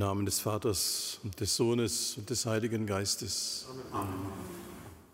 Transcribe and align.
Namen 0.00 0.24
des 0.24 0.40
Vaters 0.40 1.20
und 1.22 1.38
des 1.40 1.54
Sohnes 1.54 2.16
und 2.16 2.30
des 2.30 2.46
Heiligen 2.46 2.86
Geistes. 2.86 3.66
Amen. 3.92 4.14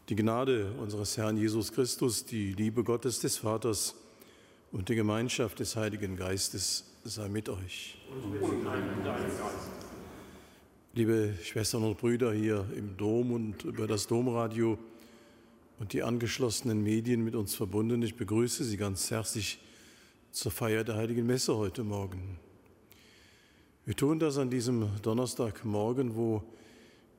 Die 0.09 0.15
Gnade 0.15 0.71
unseres 0.81 1.17
Herrn 1.17 1.37
Jesus 1.37 1.73
Christus, 1.73 2.25
die 2.25 2.53
Liebe 2.53 2.85
Gottes 2.85 3.19
des 3.19 3.39
Vaters 3.39 3.97
und 4.71 4.89
die 4.89 4.95
Gemeinschaft 4.95 5.59
des 5.59 5.75
Heiligen 5.75 6.17
Geistes 6.17 6.85
sei 7.03 7.29
mit 7.29 7.49
euch. 7.49 7.99
Liebe 10.95 11.35
Schwestern 11.43 11.83
und 11.83 11.99
Brüder 11.99 12.33
hier 12.33 12.65
im 12.77 12.97
Dom 12.97 13.33
und 13.33 13.65
über 13.65 13.89
das 13.89 14.07
Domradio 14.07 14.79
und 15.81 15.95
die 15.95 16.05
angeschlossenen 16.05 16.81
Medien 16.81 17.25
mit 17.25 17.35
uns 17.35 17.57
verbunden, 17.57 18.03
ich 18.03 18.15
begrüße 18.15 18.63
Sie 18.63 18.77
ganz 18.77 19.11
herzlich 19.11 19.59
zur 20.31 20.53
Feier 20.53 20.85
der 20.85 20.95
Heiligen 20.95 21.27
Messe 21.27 21.57
heute 21.57 21.83
Morgen. 21.83 22.39
Wir 23.87 23.95
tun 23.95 24.19
das 24.19 24.37
an 24.37 24.51
diesem 24.51 24.89
Donnerstagmorgen, 25.03 26.17
wo 26.17 26.43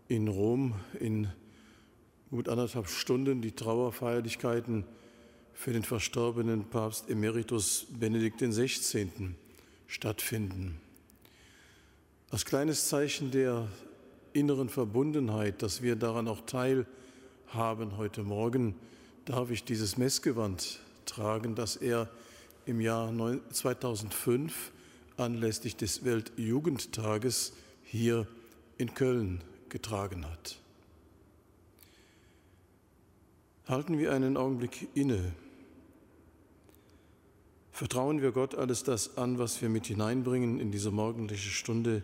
in 0.09 0.27
Rom 0.27 0.75
in 0.99 1.29
gut 2.29 2.49
anderthalb 2.49 2.89
Stunden 2.89 3.41
die 3.41 3.53
Trauerfeierlichkeiten 3.53 4.83
für 5.53 5.71
den 5.71 5.83
verstorbenen 5.83 6.65
Papst 6.65 7.09
Emeritus 7.09 7.87
Benedikt 7.97 8.41
XVI. 8.41 9.07
stattfinden. 9.87 10.81
Als 12.31 12.43
kleines 12.43 12.89
Zeichen 12.89 13.31
der 13.31 13.69
inneren 14.33 14.67
Verbundenheit, 14.67 15.61
dass 15.61 15.81
wir 15.81 15.95
daran 15.95 16.27
auch 16.27 16.41
teilhaben 16.41 17.95
heute 17.95 18.23
Morgen, 18.23 18.75
darf 19.23 19.51
ich 19.51 19.63
dieses 19.63 19.95
Messgewand 19.95 20.81
tragen, 21.05 21.55
das 21.55 21.77
er 21.77 22.09
im 22.65 22.81
Jahr 22.81 23.09
2005 23.53 24.73
anlässlich 25.17 25.75
des 25.75 26.05
Weltjugendtages 26.05 27.53
hier 27.83 28.27
in 28.77 28.93
Köln 28.93 29.43
getragen 29.69 30.25
hat. 30.25 30.59
Halten 33.67 33.97
wir 33.97 34.13
einen 34.13 34.37
Augenblick 34.37 34.87
inne. 34.93 35.33
Vertrauen 37.71 38.21
wir 38.21 38.31
Gott 38.31 38.55
alles 38.55 38.83
das 38.83 39.17
an, 39.17 39.37
was 39.37 39.61
wir 39.61 39.69
mit 39.69 39.87
hineinbringen 39.87 40.59
in 40.59 40.71
diese 40.71 40.89
morgendliche 40.89 41.49
Stunde. 41.49 42.01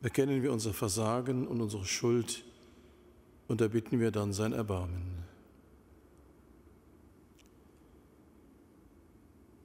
Bekennen 0.00 0.42
wir 0.42 0.52
unser 0.52 0.72
Versagen 0.72 1.46
und 1.46 1.60
unsere 1.60 1.84
Schuld 1.84 2.44
und 3.48 3.60
erbitten 3.60 3.98
wir 3.98 4.10
dann 4.10 4.32
sein 4.32 4.52
Erbarmen. 4.52 5.27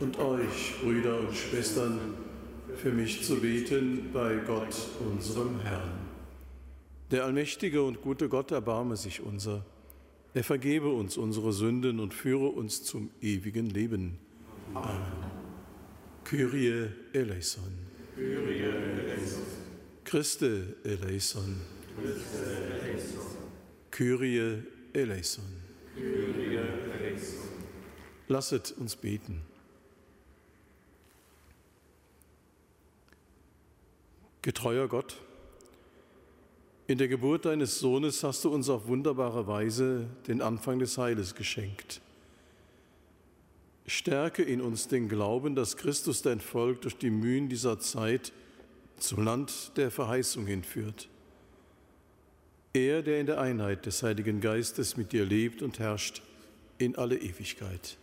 und 0.00 0.18
euch, 0.18 0.74
Brüder 0.80 1.20
und 1.20 1.34
Schwestern, 1.34 1.98
für 2.76 2.92
mich 2.92 3.24
zu 3.24 3.40
beten 3.40 4.10
bei 4.12 4.36
Gott, 4.46 4.74
unserem 5.00 5.60
Herrn. 5.60 6.08
Der 7.10 7.24
allmächtige 7.24 7.82
und 7.82 8.02
gute 8.02 8.28
Gott 8.28 8.50
erbarme 8.50 8.96
sich 8.96 9.20
unser. 9.20 9.64
Er 10.34 10.44
vergebe 10.44 10.88
uns 10.92 11.16
unsere 11.16 11.52
Sünden 11.52 12.00
und 12.00 12.12
führe 12.12 12.48
uns 12.48 12.84
zum 12.84 13.10
ewigen 13.20 13.70
Leben. 13.70 14.18
Amen. 14.74 15.00
Kyrie 16.24 16.90
eleison. 17.14 17.72
Kyrie 18.14 18.60
eleison. 18.60 19.42
Christe 20.04 20.76
eleison. 20.84 21.60
Christe 21.96 22.38
eleison. 22.82 23.20
Kyrie 23.90 24.62
eleison. 24.92 25.44
Kyrie 25.94 26.58
eleison. 26.92 27.48
Lasset 28.28 28.74
uns 28.78 28.94
beten. 28.94 29.47
Getreuer 34.48 34.88
Gott, 34.88 35.18
in 36.86 36.96
der 36.96 37.08
Geburt 37.08 37.44
deines 37.44 37.80
Sohnes 37.80 38.24
hast 38.24 38.42
du 38.44 38.48
uns 38.48 38.70
auf 38.70 38.86
wunderbare 38.86 39.46
Weise 39.46 40.06
den 40.26 40.40
Anfang 40.40 40.78
des 40.78 40.96
Heiles 40.96 41.34
geschenkt. 41.34 42.00
Stärke 43.86 44.42
in 44.42 44.62
uns 44.62 44.88
den 44.88 45.10
Glauben, 45.10 45.54
dass 45.54 45.76
Christus 45.76 46.22
dein 46.22 46.40
Volk 46.40 46.80
durch 46.80 46.96
die 46.96 47.10
Mühen 47.10 47.50
dieser 47.50 47.78
Zeit 47.78 48.32
zum 48.96 49.22
Land 49.22 49.72
der 49.76 49.90
Verheißung 49.90 50.46
hinführt. 50.46 51.10
Er, 52.72 53.02
der 53.02 53.20
in 53.20 53.26
der 53.26 53.42
Einheit 53.42 53.84
des 53.84 54.02
Heiligen 54.02 54.40
Geistes 54.40 54.96
mit 54.96 55.12
dir 55.12 55.26
lebt 55.26 55.60
und 55.60 55.78
herrscht 55.78 56.22
in 56.78 56.96
alle 56.96 57.18
Ewigkeit. 57.18 57.98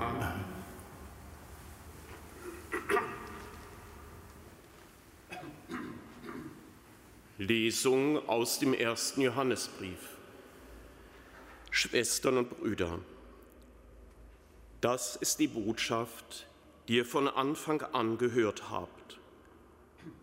Amen. 0.00 0.63
Lesung 7.38 8.28
aus 8.28 8.60
dem 8.60 8.74
ersten 8.74 9.20
Johannesbrief. 9.20 9.98
Schwestern 11.72 12.38
und 12.38 12.50
Brüder, 12.50 13.00
das 14.80 15.16
ist 15.16 15.40
die 15.40 15.48
Botschaft, 15.48 16.46
die 16.86 16.98
ihr 16.98 17.04
von 17.04 17.26
Anfang 17.26 17.82
an 17.82 18.18
gehört 18.18 18.70
habt. 18.70 19.18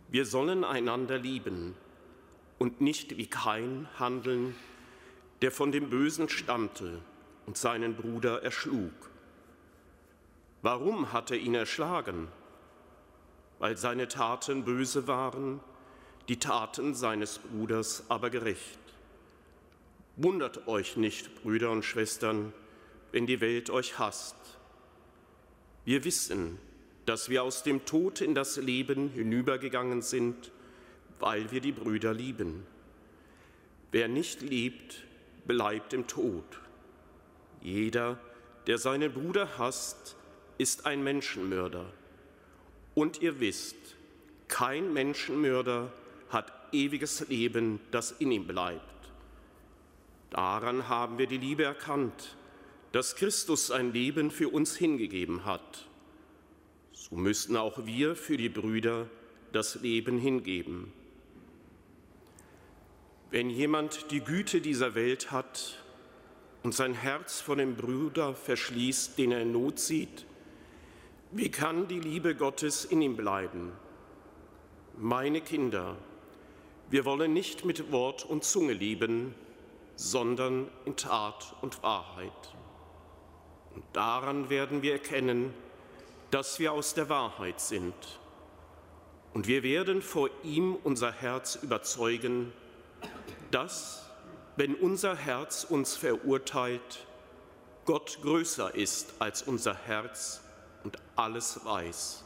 Wir 0.07 0.25
sollen 0.25 0.63
einander 0.63 1.17
lieben 1.17 1.75
und 2.59 2.79
nicht 2.79 3.17
wie 3.17 3.27
Kain 3.27 3.89
handeln, 3.99 4.55
der 5.41 5.51
von 5.51 5.73
dem 5.73 5.89
Bösen 5.89 6.29
stammte 6.29 7.01
und 7.45 7.57
seinen 7.57 7.97
Bruder 7.97 8.41
erschlug. 8.41 8.93
Warum 10.61 11.11
hat 11.11 11.31
er 11.31 11.37
ihn 11.37 11.55
erschlagen? 11.55 12.29
Weil 13.59 13.75
seine 13.75 14.07
Taten 14.07 14.63
böse 14.63 15.07
waren 15.07 15.59
die 16.27 16.37
Taten 16.37 16.93
seines 16.93 17.39
Bruders 17.39 18.03
aber 18.09 18.29
gerecht. 18.29 18.79
Wundert 20.17 20.67
euch 20.67 20.97
nicht, 20.97 21.41
Brüder 21.41 21.71
und 21.71 21.83
Schwestern, 21.83 22.53
wenn 23.11 23.25
die 23.25 23.41
Welt 23.41 23.69
euch 23.69 23.97
hasst. 23.97 24.35
Wir 25.83 26.03
wissen, 26.03 26.59
dass 27.05 27.29
wir 27.29 27.43
aus 27.43 27.63
dem 27.63 27.85
Tod 27.85 28.21
in 28.21 28.35
das 28.35 28.57
Leben 28.57 29.09
hinübergegangen 29.09 30.01
sind, 30.01 30.51
weil 31.19 31.51
wir 31.51 31.61
die 31.61 31.71
Brüder 31.71 32.13
lieben. 32.13 32.65
Wer 33.91 34.07
nicht 34.07 34.41
liebt, 34.41 35.03
bleibt 35.45 35.93
im 35.93 36.07
Tod. 36.07 36.45
Jeder, 37.61 38.19
der 38.67 38.77
seinen 38.77 39.11
Bruder 39.11 39.57
hasst, 39.57 40.15
ist 40.57 40.85
ein 40.85 41.03
Menschenmörder. 41.03 41.91
Und 42.93 43.21
ihr 43.21 43.39
wisst, 43.39 43.75
kein 44.47 44.93
Menschenmörder 44.93 45.91
hat 46.33 46.51
ewiges 46.71 47.27
Leben, 47.27 47.79
das 47.91 48.11
in 48.11 48.31
ihm 48.31 48.47
bleibt. 48.47 48.81
Daran 50.29 50.87
haben 50.87 51.17
wir 51.17 51.27
die 51.27 51.37
Liebe 51.37 51.63
erkannt, 51.63 52.35
dass 52.91 53.15
Christus 53.15 53.67
sein 53.67 53.93
Leben 53.93 54.31
für 54.31 54.49
uns 54.49 54.75
hingegeben 54.75 55.45
hat. 55.45 55.87
So 56.93 57.15
müssten 57.15 57.57
auch 57.57 57.85
wir 57.85 58.15
für 58.15 58.37
die 58.37 58.49
Brüder 58.49 59.07
das 59.51 59.81
Leben 59.81 60.17
hingeben. 60.17 60.93
Wenn 63.29 63.49
jemand 63.49 64.11
die 64.11 64.21
Güte 64.21 64.61
dieser 64.61 64.93
Welt 64.95 65.31
hat 65.31 65.81
und 66.63 66.73
sein 66.73 66.93
Herz 66.93 67.39
vor 67.39 67.55
dem 67.55 67.75
Bruder 67.75 68.35
verschließt, 68.35 69.17
den 69.17 69.31
er 69.31 69.41
in 69.41 69.51
Not 69.53 69.79
sieht, 69.79 70.25
wie 71.31 71.49
kann 71.49 71.87
die 71.87 71.99
Liebe 71.99 72.35
Gottes 72.35 72.83
in 72.83 73.01
ihm 73.01 73.15
bleiben? 73.15 73.71
Meine 74.97 75.39
Kinder, 75.39 75.95
wir 76.91 77.05
wollen 77.05 77.31
nicht 77.31 77.63
mit 77.63 77.91
Wort 77.93 78.25
und 78.25 78.43
Zunge 78.43 78.73
lieben, 78.73 79.33
sondern 79.95 80.69
in 80.83 80.97
Tat 80.97 81.55
und 81.61 81.81
Wahrheit. 81.83 82.53
Und 83.73 83.83
daran 83.93 84.49
werden 84.49 84.81
wir 84.81 84.91
erkennen, 84.91 85.53
dass 86.31 86.59
wir 86.59 86.73
aus 86.73 86.93
der 86.93 87.07
Wahrheit 87.07 87.61
sind. 87.61 87.93
Und 89.33 89.47
wir 89.47 89.63
werden 89.63 90.01
vor 90.01 90.29
ihm 90.43 90.75
unser 90.83 91.13
Herz 91.13 91.55
überzeugen, 91.61 92.51
dass, 93.51 94.09
wenn 94.57 94.75
unser 94.75 95.15
Herz 95.15 95.63
uns 95.63 95.95
verurteilt, 95.95 97.07
Gott 97.85 98.19
größer 98.21 98.75
ist 98.75 99.13
als 99.19 99.43
unser 99.43 99.75
Herz 99.75 100.41
und 100.83 100.97
alles 101.15 101.63
weiß. 101.63 102.25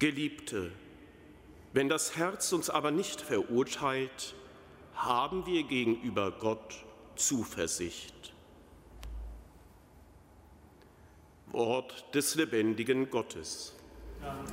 Geliebte, 0.00 0.72
wenn 1.72 1.88
das 1.88 2.16
Herz 2.16 2.52
uns 2.52 2.70
aber 2.70 2.90
nicht 2.90 3.20
verurteilt, 3.20 4.34
haben 4.94 5.46
wir 5.46 5.62
gegenüber 5.62 6.30
Gott 6.30 6.84
Zuversicht. 7.16 8.34
Wort 11.48 12.14
des 12.14 12.34
lebendigen 12.34 13.10
Gottes. 13.10 13.74
Dank 14.20 14.48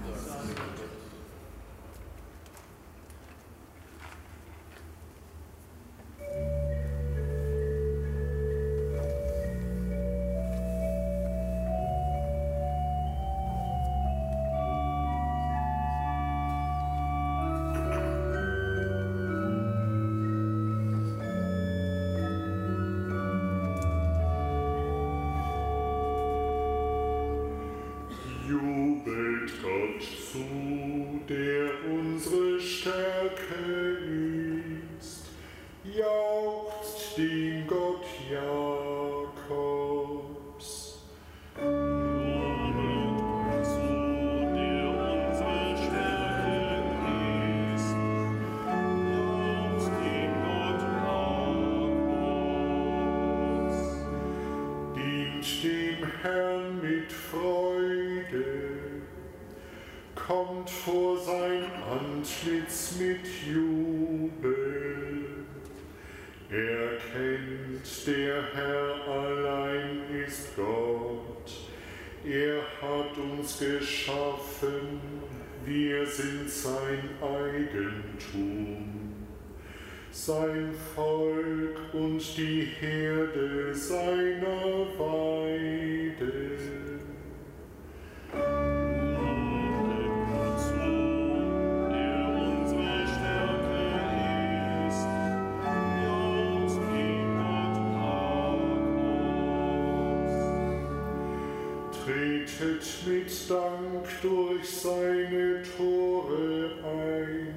durch 104.60 104.70
seine 104.70 105.62
Tore 105.78 106.72
ein, 106.84 107.54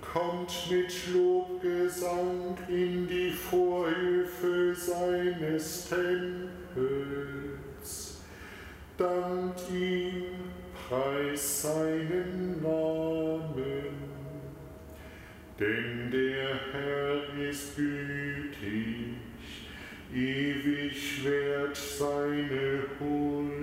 kommt 0.00 0.70
mit 0.70 1.12
Lob 1.12 1.62
Lobgesang 1.62 2.56
in 2.68 3.06
die 3.06 3.30
Vorhöfe 3.30 4.74
seines 4.74 5.88
Tempels. 5.88 6.20
Dankt 8.96 9.60
ihm, 9.70 10.24
preis 10.88 11.62
seinen 11.62 12.62
Namen. 12.62 14.10
Denn 15.58 16.10
der 16.10 16.58
Herr 16.72 17.48
ist 17.50 17.76
gütig, 17.76 19.16
ewig 20.14 21.24
wert 21.24 21.76
seine 21.76 22.84
Huld. 22.98 23.59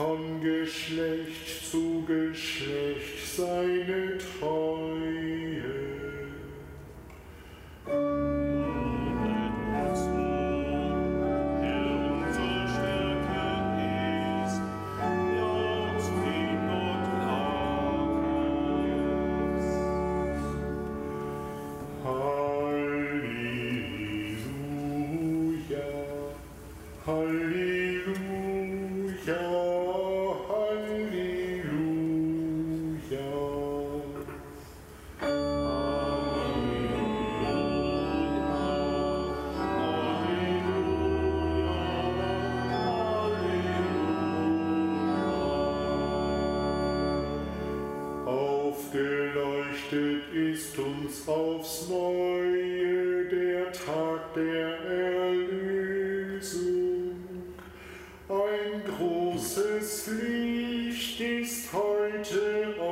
Von 0.00 0.40
Geschlecht 0.40 1.70
zu 1.70 2.02
Geschlecht 2.06 3.36
seine 3.36 4.16
Treue. 4.40 5.79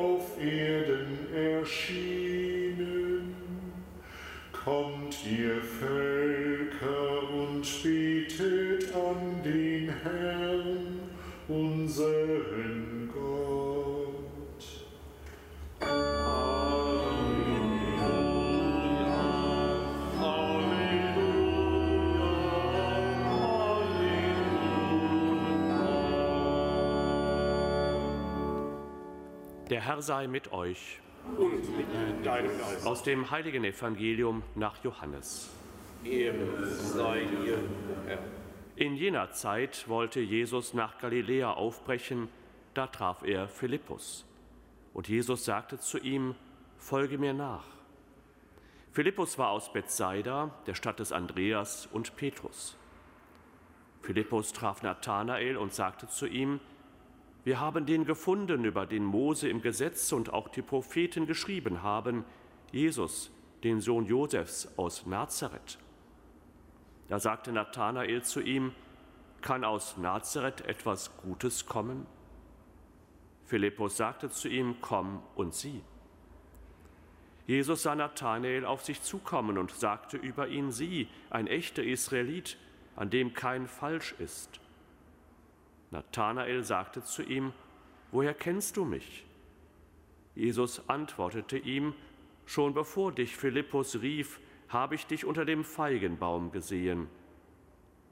Auf 0.08 0.40
Erden 0.40 1.18
erschienen. 1.34 3.34
Kommt 4.52 5.16
ihr 5.26 5.60
Völker 5.62 7.32
und 7.32 7.66
betet 7.82 8.17
Der 29.78 29.84
Herr 29.84 30.02
sei 30.02 30.26
mit 30.26 30.52
euch. 30.52 30.98
Und 31.36 31.76
mit 31.76 31.94
deinem 31.94 32.20
Geist. 32.24 32.84
Aus 32.84 33.04
dem 33.04 33.30
heiligen 33.30 33.62
Evangelium 33.62 34.42
nach 34.56 34.82
Johannes. 34.82 35.50
Ehre 36.02 36.66
sei 36.66 37.20
dir, 37.20 37.60
Herr. 38.04 38.18
In 38.74 38.96
jener 38.96 39.30
Zeit 39.30 39.88
wollte 39.88 40.18
Jesus 40.18 40.74
nach 40.74 40.98
Galiläa 40.98 41.52
aufbrechen, 41.52 42.28
da 42.74 42.88
traf 42.88 43.22
er 43.22 43.46
Philippus. 43.46 44.26
Und 44.94 45.08
Jesus 45.08 45.44
sagte 45.44 45.78
zu 45.78 45.98
ihm, 45.98 46.34
Folge 46.78 47.16
mir 47.16 47.32
nach. 47.32 47.66
Philippus 48.90 49.38
war 49.38 49.50
aus 49.50 49.72
Bethsaida, 49.72 50.50
der 50.66 50.74
Stadt 50.74 50.98
des 50.98 51.12
Andreas 51.12 51.86
und 51.92 52.16
Petrus. 52.16 52.76
Philippus 54.02 54.52
traf 54.52 54.82
Nathanael 54.82 55.56
und 55.56 55.72
sagte 55.72 56.08
zu 56.08 56.26
ihm, 56.26 56.58
wir 57.48 57.60
haben 57.60 57.86
den 57.86 58.04
gefunden, 58.04 58.66
über 58.66 58.84
den 58.84 59.06
Mose 59.06 59.48
im 59.48 59.62
Gesetz 59.62 60.12
und 60.12 60.34
auch 60.34 60.48
die 60.48 60.60
Propheten 60.60 61.24
geschrieben 61.24 61.82
haben, 61.82 62.26
Jesus, 62.72 63.30
den 63.64 63.80
Sohn 63.80 64.04
Josefs 64.04 64.68
aus 64.76 65.06
Nazareth. 65.06 65.78
Da 67.08 67.18
sagte 67.18 67.50
Nathanael 67.50 68.22
zu 68.22 68.42
ihm, 68.42 68.74
kann 69.40 69.64
aus 69.64 69.96
Nazareth 69.96 70.60
etwas 70.66 71.16
Gutes 71.22 71.64
kommen? 71.64 72.06
Philippus 73.46 73.96
sagte 73.96 74.28
zu 74.28 74.48
ihm, 74.48 74.76
komm 74.82 75.22
und 75.34 75.54
sieh. 75.54 75.80
Jesus 77.46 77.84
sah 77.84 77.94
Nathanael 77.94 78.66
auf 78.66 78.84
sich 78.84 79.00
zukommen 79.00 79.56
und 79.56 79.70
sagte 79.70 80.18
über 80.18 80.48
ihn, 80.48 80.70
sieh, 80.70 81.08
ein 81.30 81.46
echter 81.46 81.82
Israelit, 81.82 82.58
an 82.94 83.08
dem 83.08 83.32
kein 83.32 83.66
Falsch 83.66 84.14
ist. 84.18 84.60
Nathanael 85.90 86.62
sagte 86.64 87.02
zu 87.02 87.22
ihm, 87.22 87.52
woher 88.12 88.34
kennst 88.34 88.76
du 88.76 88.84
mich? 88.84 89.24
Jesus 90.34 90.88
antwortete 90.88 91.58
ihm, 91.58 91.94
schon 92.46 92.74
bevor 92.74 93.12
dich 93.12 93.36
Philippus 93.36 94.00
rief, 94.02 94.40
habe 94.68 94.94
ich 94.94 95.06
dich 95.06 95.24
unter 95.24 95.44
dem 95.44 95.64
Feigenbaum 95.64 96.52
gesehen. 96.52 97.08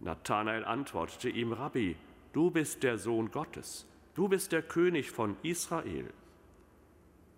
Nathanael 0.01 0.65
antwortete 0.65 1.29
ihm, 1.29 1.53
Rabbi, 1.53 1.97
du 2.33 2.51
bist 2.51 2.83
der 2.83 2.99
Sohn 2.99 3.31
Gottes, 3.31 3.87
du 4.15 4.29
bist 4.29 4.53
der 4.53 4.63
König 4.63 5.11
von 5.11 5.37
Israel. 5.43 6.13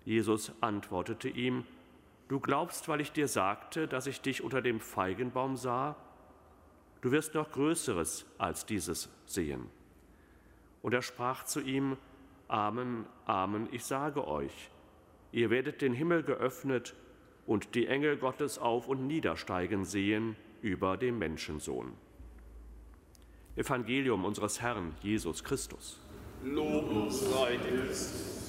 Jesus 0.05 0.53
antwortete 0.61 1.29
ihm, 1.29 1.65
du 2.29 2.41
glaubst, 2.41 2.89
weil 2.89 3.01
ich 3.01 3.13
dir 3.13 3.29
sagte, 3.29 3.89
dass 3.89 4.07
ich 4.07 4.21
dich 4.21 4.43
unter 4.43 4.63
dem 4.63 4.81
Feigenbaum 4.81 5.57
sah? 5.57 5.97
Du 7.01 7.11
wirst 7.11 7.35
noch 7.35 7.53
Größeres 7.53 8.27
als 8.39 8.65
dieses 8.67 9.09
sehen. 9.27 9.71
Und 10.83 10.95
er 10.95 11.03
sprach 11.03 11.45
zu 11.45 11.61
ihm, 11.61 11.97
Amen, 12.49 13.05
Amen, 13.27 13.69
ich 13.73 13.85
sage 13.85 14.27
euch, 14.27 14.71
ihr 15.33 15.51
werdet 15.51 15.83
den 15.83 15.93
Himmel 15.93 16.23
geöffnet 16.23 16.95
und 17.47 17.75
die 17.75 17.87
Engel 17.87 18.17
Gottes 18.17 18.59
auf 18.59 18.89
und 18.89 19.07
niedersteigen 19.07 19.85
sehen 19.85 20.37
über 20.63 20.97
dem 20.97 21.19
Menschensohn. 21.19 21.93
Evangelium 23.57 24.25
unseres 24.25 24.61
Herrn 24.61 24.95
Jesus 25.03 25.43
Christus. 25.43 26.01
Lob 26.45 27.11
sei 27.11 27.57
Christus. 27.57 28.48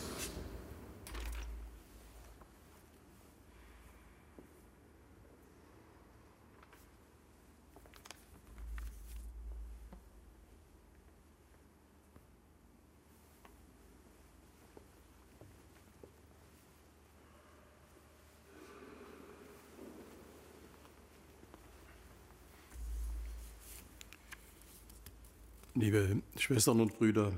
Liebe 25.79 26.21
Schwestern 26.37 26.81
und 26.81 26.97
Brüder, 26.97 27.31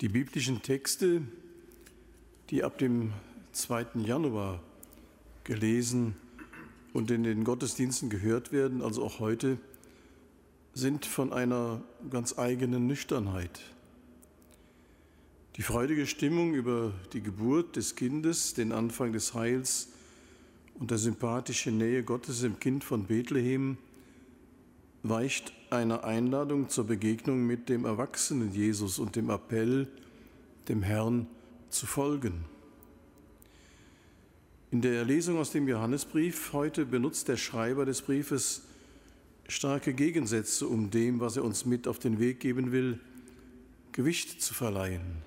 die 0.00 0.08
biblischen 0.08 0.60
Texte, 0.60 1.22
die 2.50 2.64
ab 2.64 2.78
dem 2.78 3.12
2. 3.52 4.00
Januar 4.04 4.60
gelesen 5.44 6.16
und 6.92 7.12
in 7.12 7.22
den 7.22 7.44
Gottesdiensten 7.44 8.10
gehört 8.10 8.50
werden, 8.50 8.82
also 8.82 9.04
auch 9.04 9.20
heute, 9.20 9.58
sind 10.72 11.06
von 11.06 11.32
einer 11.32 11.80
ganz 12.10 12.36
eigenen 12.40 12.88
Nüchternheit. 12.88 13.60
Die 15.54 15.62
freudige 15.62 16.08
Stimmung 16.08 16.54
über 16.54 16.92
die 17.12 17.20
Geburt 17.20 17.76
des 17.76 17.94
Kindes, 17.94 18.52
den 18.52 18.72
Anfang 18.72 19.12
des 19.12 19.32
Heils 19.32 19.90
und 20.80 20.90
der 20.90 20.98
sympathische 20.98 21.70
Nähe 21.70 22.02
Gottes 22.02 22.42
im 22.42 22.58
Kind 22.58 22.82
von 22.82 23.04
Bethlehem 23.04 23.78
weicht 25.04 25.52
einer 25.74 26.04
Einladung 26.04 26.68
zur 26.68 26.86
Begegnung 26.86 27.46
mit 27.46 27.68
dem 27.68 27.84
erwachsenen 27.84 28.52
Jesus 28.52 28.98
und 28.98 29.16
dem 29.16 29.30
Appell, 29.30 29.88
dem 30.68 30.82
Herrn 30.82 31.26
zu 31.68 31.86
folgen. 31.86 32.44
In 34.70 34.80
der 34.80 35.04
Lesung 35.04 35.38
aus 35.38 35.50
dem 35.50 35.68
Johannesbrief 35.68 36.52
heute 36.52 36.86
benutzt 36.86 37.28
der 37.28 37.36
Schreiber 37.36 37.84
des 37.84 38.02
Briefes 38.02 38.62
starke 39.48 39.94
Gegensätze, 39.94 40.66
um 40.66 40.90
dem, 40.90 41.20
was 41.20 41.36
er 41.36 41.44
uns 41.44 41.64
mit 41.64 41.86
auf 41.86 41.98
den 41.98 42.18
Weg 42.18 42.40
geben 42.40 42.72
will, 42.72 42.98
Gewicht 43.92 44.40
zu 44.40 44.54
verleihen. 44.54 45.22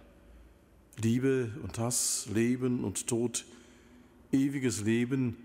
Liebe 1.01 1.51
und 1.63 1.77
Hass, 1.77 2.27
Leben 2.33 2.83
und 2.83 3.07
Tod, 3.07 3.45
ewiges 4.31 4.81
Leben 4.83 5.37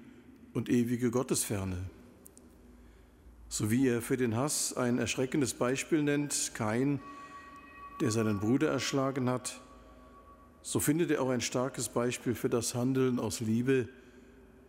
und 0.55 0.69
ewige 0.69 1.11
Gottesferne 1.11 1.79
so 3.53 3.71
wie 3.71 3.87
er 3.87 4.01
für 4.01 4.17
den 4.17 4.35
Hass 4.35 4.75
ein 4.79 4.97
erschreckendes 4.97 5.53
Beispiel 5.53 6.03
nennt, 6.03 6.53
Kain, 6.55 7.01
der 8.01 8.11
seinen 8.11 8.41
Bruder 8.41 8.71
erschlagen 8.71 9.29
hat, 9.29 9.61
so 10.63 10.81
findet 10.81 11.11
er 11.11 11.21
auch 11.21 11.29
ein 11.29 11.43
starkes 11.43 11.91
Beispiel 11.91 12.35
für 12.35 12.49
das 12.49 12.75
Handeln 12.75 13.19
aus 13.19 13.41
Liebe, 13.41 13.91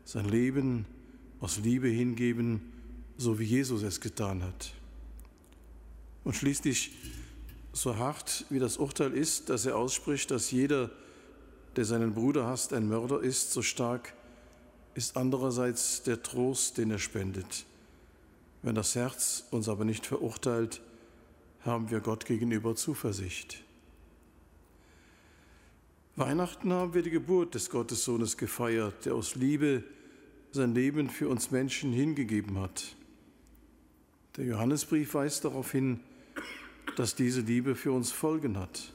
sein 0.04 0.26
Leben 0.26 0.86
aus 1.40 1.60
Liebe 1.60 1.88
hingeben, 1.88 2.74
so 3.18 3.40
wie 3.40 3.46
Jesus 3.46 3.84
es 3.84 4.02
getan 4.02 4.44
hat. 4.44 4.74
Und 6.26 6.36
schließlich, 6.36 6.92
so 7.72 7.96
hart 7.96 8.46
wie 8.50 8.60
das 8.60 8.76
Urteil 8.76 9.14
ist, 9.14 9.50
dass 9.50 9.66
er 9.66 9.78
ausspricht, 9.78 10.30
dass 10.30 10.52
jeder, 10.52 10.92
der 11.78 11.86
seinen 11.86 12.14
Bruder 12.14 12.48
hasst, 12.48 12.74
ein 12.74 12.90
Mörder 12.90 13.22
ist, 13.22 13.54
so 13.54 13.62
stark 13.62 14.14
ist 14.94 15.16
andererseits 15.16 16.04
der 16.04 16.22
Trost, 16.22 16.78
den 16.78 16.92
er 16.92 17.00
spendet. 17.00 17.66
Wenn 18.64 18.76
das 18.76 18.96
Herz 18.96 19.46
uns 19.52 19.68
aber 19.68 19.84
nicht 19.84 20.06
verurteilt, 20.06 20.82
haben 21.66 21.92
wir 21.92 22.00
Gott 22.00 22.26
gegenüber 22.26 22.76
Zuversicht. 22.76 23.62
Weihnachten 26.16 26.72
haben 26.72 26.94
wir 26.94 27.02
die 27.02 27.10
Geburt 27.10 27.56
des 27.56 27.70
Gottessohnes 27.70 28.38
gefeiert, 28.38 29.06
der 29.06 29.16
aus 29.16 29.36
Liebe 29.36 29.84
sein 30.52 30.74
Leben 30.74 31.10
für 31.10 31.28
uns 31.28 31.52
Menschen 31.52 31.92
hingegeben 31.92 32.58
hat. 32.60 32.96
Der 34.38 34.46
Johannesbrief 34.46 35.14
weist 35.14 35.44
darauf 35.44 35.72
hin, 35.72 36.00
dass 36.96 37.16
diese 37.16 37.42
Liebe 37.42 37.76
für 37.76 37.92
uns 37.92 38.12
Folgen 38.12 38.58
hat. 38.58 38.94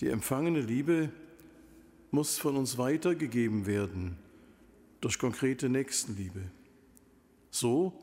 Die 0.00 0.08
empfangene 0.08 0.60
Liebe 0.60 1.10
muss 2.10 2.38
von 2.38 2.56
uns 2.56 2.76
weitergegeben 2.76 3.64
werden 3.64 4.18
durch 5.00 5.18
konkrete 5.18 5.70
Nächstenliebe. 5.70 6.42
So 7.50 7.98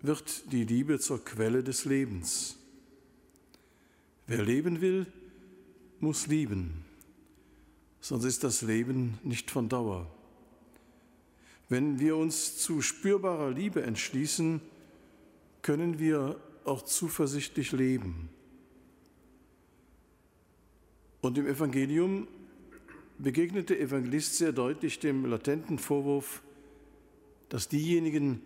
wird 0.00 0.52
die 0.52 0.64
Liebe 0.64 0.98
zur 0.98 1.24
Quelle 1.24 1.62
des 1.62 1.84
Lebens. 1.84 2.56
Wer 4.26 4.42
leben 4.42 4.80
will, 4.80 5.06
muss 6.00 6.26
lieben, 6.26 6.84
sonst 8.00 8.24
ist 8.24 8.44
das 8.44 8.62
Leben 8.62 9.18
nicht 9.24 9.50
von 9.50 9.68
Dauer. 9.68 10.06
Wenn 11.68 11.98
wir 11.98 12.16
uns 12.16 12.58
zu 12.58 12.80
spürbarer 12.80 13.50
Liebe 13.50 13.82
entschließen, 13.82 14.60
können 15.62 15.98
wir 15.98 16.40
auch 16.64 16.82
zuversichtlich 16.82 17.72
leben. 17.72 18.28
Und 21.20 21.36
im 21.36 21.46
Evangelium 21.46 22.28
begegnet 23.18 23.70
der 23.70 23.80
Evangelist 23.80 24.36
sehr 24.36 24.52
deutlich 24.52 25.00
dem 25.00 25.26
latenten 25.26 25.78
Vorwurf, 25.78 26.42
dass 27.48 27.68
diejenigen, 27.68 28.40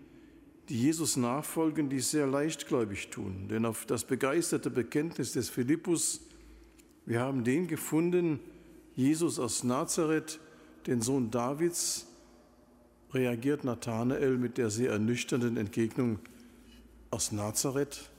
die 0.69 0.81
Jesus 0.81 1.17
nachfolgen, 1.17 1.89
die 1.89 2.01
sehr 2.01 2.27
leichtgläubig 2.27 3.11
tun. 3.11 3.49
Denn 3.49 3.67
auf 3.67 3.85
das 3.87 4.05
begeisterte 4.05 4.71
Bekenntnis 4.71 5.33
des 5.33 5.51
Philippus, 5.51 6.21
wir 7.05 7.21
haben 7.21 7.45
den 7.45 7.67
gefunden, 7.67 8.41
Jesus 8.95 9.39
aus 9.39 9.65
Nazareth, 9.65 10.39
den 10.87 11.01
Sohn 11.01 11.31
Davids, 11.31 12.07
reagiert 13.13 13.65
Nathanael 13.65 14.39
mit 14.39 14.59
der 14.59 14.71
sehr 14.71 14.93
ernüchternden 14.93 15.57
Entgegnung, 15.57 16.19
aus 17.11 17.33
Nazareth 17.33 18.11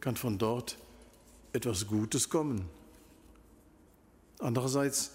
kann 0.00 0.16
von 0.16 0.38
dort 0.38 0.78
etwas 1.52 1.86
Gutes 1.86 2.28
kommen. 2.28 2.66
Andererseits 4.38 5.12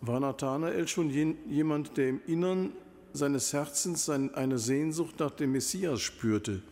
war 0.00 0.18
Nathanael 0.20 0.88
schon 0.88 1.10
jemand, 1.48 1.96
der 1.96 2.08
im 2.08 2.20
Innern 2.26 2.72
seines 3.12 3.52
Herzens 3.52 4.08
eine 4.08 4.58
Sehnsucht 4.58 5.18
nach 5.20 5.30
dem 5.30 5.52
Messias 5.52 6.00
spürte. 6.00 6.62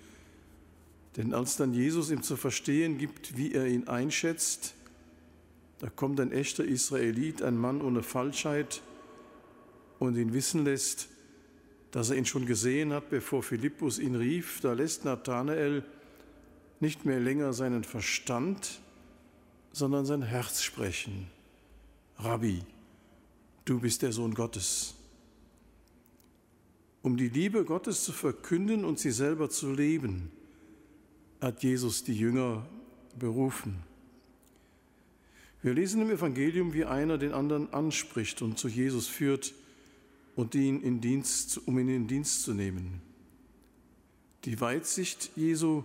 Denn 1.16 1.35
als 1.35 1.56
dann 1.56 1.75
Jesus 1.75 2.11
ihm 2.11 2.23
zu 2.23 2.37
verstehen 2.37 2.99
gibt, 2.99 3.37
wie 3.37 3.52
er 3.52 3.66
ihn 3.66 3.88
einschätzt, 3.88 4.75
da 5.80 5.88
kommt 5.88 6.20
ein 6.20 6.30
echter 6.30 6.64
Israelit, 6.64 7.42
ein 7.42 7.56
Mann 7.56 7.80
ohne 7.80 8.02
Falschheit 8.02 8.82
und 9.99 10.16
ihn 10.16 10.32
wissen 10.32 10.64
lässt, 10.64 11.09
dass 11.90 12.11
er 12.11 12.16
ihn 12.16 12.26
schon 12.26 12.47
gesehen 12.47 12.92
hat, 12.92 13.11
bevor 13.11 13.42
Philippus 13.42 13.99
ihn 13.99 14.14
rief, 14.14 14.61
da 14.61 14.73
lässt 14.73 15.04
Nathanael 15.04 15.85
nicht 16.78 17.04
mehr 17.04 17.18
länger 17.18 17.52
seinen 17.52 17.82
Verstand, 17.82 18.80
sondern 19.73 20.06
sein 20.06 20.23
Herz 20.23 20.62
sprechen. 20.62 21.28
Rabbi, 22.18 22.62
du 23.64 23.80
bist 23.80 24.02
der 24.02 24.12
Sohn 24.12 24.35
Gottes 24.35 24.94
um 27.02 27.16
die 27.16 27.28
Liebe 27.28 27.64
Gottes 27.64 28.04
zu 28.04 28.12
verkünden 28.12 28.85
und 28.85 28.99
sie 28.99 29.11
selber 29.11 29.49
zu 29.49 29.73
leben, 29.73 30.30
hat 31.40 31.62
Jesus 31.62 32.04
die 32.04 32.14
Jünger 32.14 32.66
berufen. 33.19 33.83
Wir 35.62 35.75
lesen 35.75 36.03
im 36.03 36.11
Evangelium, 36.11 36.72
wie 36.72 36.85
einer 36.85 37.18
den 37.18 37.33
anderen 37.33 37.72
anspricht 37.72 38.42
und 38.42 38.59
zu 38.59 38.68
Jesus 38.68 39.07
führt 39.09 39.55
und 40.37 40.55
ihn 40.55 40.81
in 40.83 41.01
Dienst, 41.01 41.61
um 41.66 41.79
ihn 41.79 41.88
in 41.88 42.07
Dienst 42.07 42.42
zu 42.42 42.55
nehmen. 42.55 43.03
Die 44.44 44.59
Weitsicht 44.61 45.31
Jesu 45.37 45.85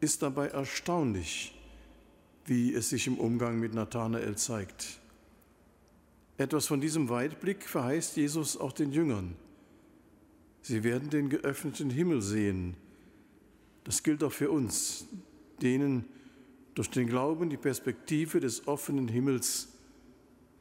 ist 0.00 0.22
dabei 0.22 0.48
erstaunlich, 0.48 1.52
wie 2.46 2.72
es 2.74 2.90
sich 2.90 3.06
im 3.08 3.18
Umgang 3.18 3.58
mit 3.58 3.74
Nathanael 3.74 4.36
zeigt. 4.36 5.00
Etwas 6.38 6.66
von 6.66 6.80
diesem 6.80 7.08
Weitblick 7.08 7.68
verheißt 7.68 8.16
Jesus 8.16 8.56
auch 8.56 8.72
den 8.72 8.92
Jüngern. 8.92 9.36
Sie 10.62 10.84
werden 10.84 11.10
den 11.10 11.28
geöffneten 11.28 11.90
Himmel 11.90 12.22
sehen. 12.22 12.74
Das 13.84 14.02
gilt 14.02 14.22
auch 14.22 14.32
für 14.32 14.50
uns, 14.50 15.06
denen 15.60 16.04
durch 16.74 16.88
den 16.88 17.08
Glauben 17.08 17.50
die 17.50 17.56
Perspektive 17.56 18.40
des 18.40 18.66
offenen 18.66 19.08
Himmels 19.08 19.68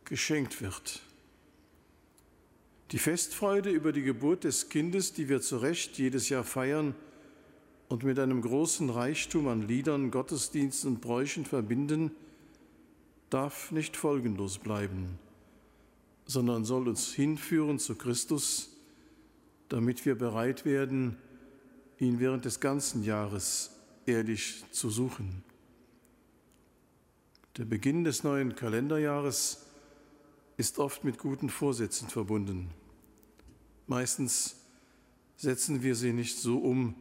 geschenkt 0.05 0.61
wird. 0.61 1.01
Die 2.91 2.99
Festfreude 2.99 3.69
über 3.69 3.93
die 3.93 4.01
Geburt 4.01 4.43
des 4.43 4.67
Kindes, 4.67 5.13
die 5.13 5.29
wir 5.29 5.39
zu 5.39 5.57
Recht 5.57 5.97
jedes 5.97 6.27
Jahr 6.27 6.43
feiern 6.43 6.93
und 7.87 8.03
mit 8.03 8.19
einem 8.19 8.41
großen 8.41 8.89
Reichtum 8.89 9.47
an 9.47 9.67
Liedern, 9.67 10.11
Gottesdiensten 10.11 10.95
und 10.95 11.01
Bräuchen 11.01 11.45
verbinden, 11.45 12.11
darf 13.29 13.71
nicht 13.71 13.95
folgenlos 13.95 14.57
bleiben, 14.57 15.17
sondern 16.25 16.65
soll 16.65 16.89
uns 16.89 17.13
hinführen 17.13 17.79
zu 17.79 17.95
Christus, 17.95 18.70
damit 19.71 20.05
wir 20.05 20.15
bereit 20.15 20.65
werden, 20.65 21.15
ihn 21.97 22.19
während 22.19 22.43
des 22.43 22.59
ganzen 22.59 23.05
Jahres 23.05 23.71
ehrlich 24.05 24.65
zu 24.71 24.89
suchen. 24.89 25.45
Der 27.55 27.63
Beginn 27.63 28.03
des 28.03 28.23
neuen 28.23 28.55
Kalenderjahres 28.55 29.65
ist 30.57 30.77
oft 30.77 31.05
mit 31.05 31.17
guten 31.17 31.49
Vorsätzen 31.49 32.09
verbunden. 32.09 32.69
Meistens 33.87 34.57
setzen 35.37 35.83
wir 35.83 35.95
sie 35.95 36.11
nicht 36.11 36.37
so 36.37 36.57
um, 36.57 36.95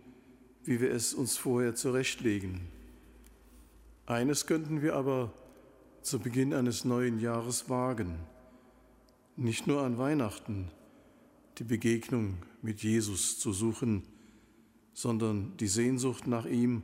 wie 0.63 0.81
wir 0.81 0.93
es 0.93 1.13
uns 1.13 1.37
vorher 1.37 1.75
zurechtlegen. 1.75 2.61
Eines 4.07 4.47
könnten 4.47 4.81
wir 4.81 4.95
aber 4.95 5.33
zu 6.03 6.21
Beginn 6.21 6.55
eines 6.55 6.85
neuen 6.85 7.19
Jahres 7.19 7.69
wagen, 7.69 8.21
nicht 9.37 9.67
nur 9.67 9.83
an 9.83 9.99
Weihnachten 9.99 10.71
die 11.61 11.65
Begegnung 11.65 12.39
mit 12.63 12.83
Jesus 12.83 13.39
zu 13.39 13.53
suchen, 13.53 14.03
sondern 14.95 15.57
die 15.59 15.69
Sehnsucht 15.69 16.27
nach 16.27 16.47
ihm 16.47 16.83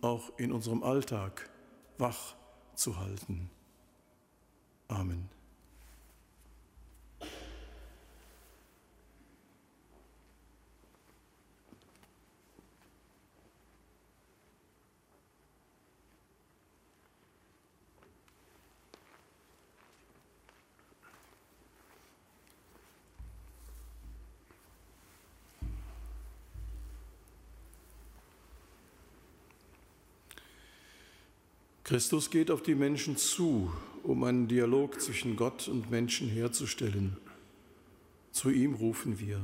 auch 0.00 0.30
in 0.38 0.52
unserem 0.52 0.84
Alltag 0.84 1.50
wach 1.98 2.36
zu 2.76 2.98
halten. 2.98 3.50
Amen. 4.86 5.39
Christus 31.90 32.30
geht 32.30 32.52
auf 32.52 32.62
die 32.62 32.76
Menschen 32.76 33.16
zu, 33.16 33.72
um 34.04 34.22
einen 34.22 34.46
Dialog 34.46 35.00
zwischen 35.00 35.34
Gott 35.34 35.66
und 35.66 35.90
Menschen 35.90 36.28
herzustellen. 36.28 37.16
Zu 38.30 38.50
ihm 38.50 38.74
rufen 38.74 39.18
wir. 39.18 39.40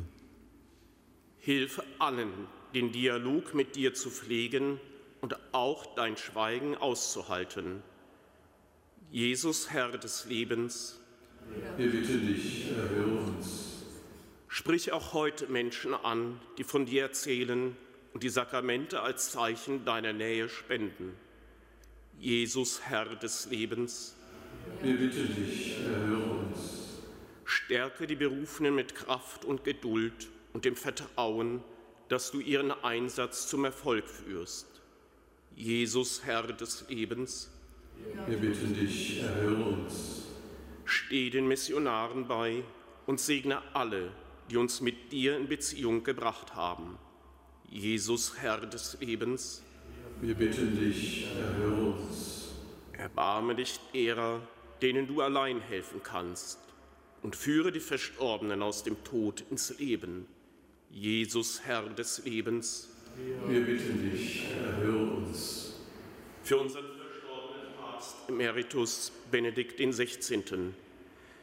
Hilf 1.38 1.82
allen, 1.98 2.30
den 2.72 2.92
Dialog 2.92 3.52
mit 3.52 3.74
dir 3.74 3.94
zu 3.94 4.10
pflegen 4.10 4.78
und 5.20 5.36
auch 5.50 5.86
dein 5.96 6.16
Schweigen 6.16 6.76
auszuhalten. 6.76 7.82
Jesus, 9.10 9.70
Herr 9.72 9.98
des 9.98 10.26
Lebens, 10.26 11.00
wir 11.76 11.90
bitten 11.90 12.28
dich, 12.28 12.70
erhöre 12.70 13.22
uns. 13.22 13.86
Sprich 14.46 14.92
auch 14.92 15.14
heute 15.14 15.48
Menschen 15.48 15.94
an, 15.94 16.40
die 16.58 16.64
von 16.64 16.86
dir 16.86 17.02
erzählen 17.02 17.76
und 18.14 18.22
die 18.22 18.28
Sakramente 18.28 19.00
als 19.00 19.32
Zeichen 19.32 19.84
deiner 19.84 20.12
Nähe 20.12 20.48
spenden. 20.48 21.25
Jesus, 22.18 22.80
Herr 22.82 23.14
des 23.16 23.46
Lebens. 23.50 24.16
Wir 24.82 24.96
bitten 24.96 25.34
dich, 25.34 25.76
erhöre 25.78 26.24
uns. 26.24 27.02
Stärke 27.44 28.06
die 28.06 28.16
Berufenen 28.16 28.74
mit 28.74 28.94
Kraft 28.94 29.44
und 29.44 29.64
Geduld 29.64 30.28
und 30.52 30.64
dem 30.64 30.76
Vertrauen, 30.76 31.62
dass 32.08 32.30
du 32.30 32.40
ihren 32.40 32.72
Einsatz 32.72 33.48
zum 33.48 33.64
Erfolg 33.64 34.08
führst. 34.08 34.66
Jesus, 35.54 36.24
Herr 36.24 36.44
des 36.52 36.88
Lebens. 36.88 37.50
Wir 38.26 38.38
bitten 38.38 38.74
dich, 38.74 39.20
erhöre 39.20 39.64
uns. 39.64 40.24
Steh 40.84 41.30
den 41.30 41.46
Missionaren 41.46 42.26
bei 42.26 42.62
und 43.06 43.20
segne 43.20 43.62
alle, 43.74 44.10
die 44.50 44.56
uns 44.56 44.80
mit 44.80 45.12
dir 45.12 45.36
in 45.36 45.48
Beziehung 45.48 46.02
gebracht 46.02 46.54
haben. 46.54 46.98
Jesus, 47.68 48.38
Herr 48.38 48.60
des 48.60 48.96
Lebens. 49.00 49.62
Wir 50.22 50.34
bitten 50.34 50.80
dich, 50.80 51.26
erhöre 51.36 51.92
uns. 51.92 52.54
Erbarme 52.92 53.54
dich 53.54 53.78
derer, 53.92 54.40
denen 54.80 55.06
du 55.06 55.20
allein 55.20 55.60
helfen 55.60 56.02
kannst, 56.02 56.58
und 57.22 57.36
führe 57.36 57.70
die 57.70 57.80
Verstorbenen 57.80 58.62
aus 58.62 58.82
dem 58.82 59.02
Tod 59.04 59.44
ins 59.50 59.78
Leben. 59.78 60.26
Jesus, 60.90 61.60
Herr 61.66 61.82
des 61.90 62.24
Lebens. 62.24 62.88
Wir 63.46 63.60
bitten 63.60 64.10
dich, 64.10 64.46
erhöre 64.64 65.16
uns. 65.16 65.80
Für 66.42 66.56
unseren 66.58 66.86
verstorbenen 66.86 67.74
Papst 67.78 68.16
Emeritus 68.28 69.12
Benedikt 69.30 69.78
XVI. 69.78 70.72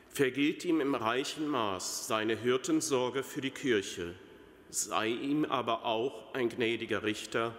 Vergilt 0.09 0.65
ihm 0.65 0.81
im 0.81 0.95
reichen 0.95 1.47
Maß 1.47 2.07
seine 2.07 2.35
Hirtensorge 2.35 3.21
für 3.21 3.41
die 3.41 3.51
Kirche, 3.51 4.15
sei 4.71 5.09
ihm 5.09 5.45
aber 5.45 5.85
auch 5.85 6.33
ein 6.33 6.49
gnädiger 6.49 7.03
Richter 7.03 7.53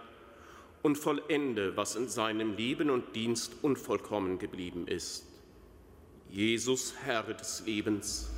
und 0.85 0.99
vollende, 0.99 1.75
was 1.75 1.95
in 1.95 2.07
seinem 2.07 2.55
Leben 2.55 2.91
und 2.91 3.15
Dienst 3.15 3.55
unvollkommen 3.63 4.37
geblieben 4.37 4.87
ist. 4.87 5.25
Jesus, 6.29 6.93
Herr 7.03 7.23
des 7.23 7.63
Lebens. 7.65 8.29